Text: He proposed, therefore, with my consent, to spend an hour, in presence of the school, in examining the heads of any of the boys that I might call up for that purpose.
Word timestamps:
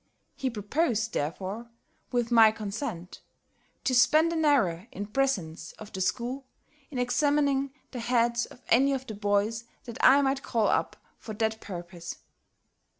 He 0.35 0.49
proposed, 0.49 1.13
therefore, 1.13 1.69
with 2.11 2.31
my 2.31 2.49
consent, 2.51 3.21
to 3.83 3.93
spend 3.93 4.33
an 4.33 4.43
hour, 4.43 4.87
in 4.91 5.05
presence 5.05 5.73
of 5.73 5.93
the 5.93 6.01
school, 6.01 6.47
in 6.89 6.97
examining 6.97 7.71
the 7.91 7.99
heads 7.99 8.47
of 8.47 8.63
any 8.69 8.93
of 8.93 9.05
the 9.05 9.13
boys 9.13 9.65
that 9.83 10.03
I 10.03 10.23
might 10.23 10.41
call 10.41 10.69
up 10.69 10.97
for 11.19 11.35
that 11.35 11.61
purpose. 11.61 12.15